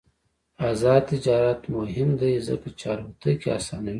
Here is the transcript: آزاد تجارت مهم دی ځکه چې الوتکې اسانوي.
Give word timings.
آزاد 0.69 1.03
تجارت 1.11 1.61
مهم 1.75 2.09
دی 2.19 2.33
ځکه 2.47 2.67
چې 2.79 2.85
الوتکې 2.93 3.49
اسانوي. 3.57 3.89